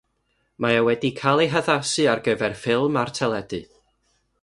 [0.63, 3.65] Mae e wedi cael ei haddasu ar gyfer ffilm a'r teledu.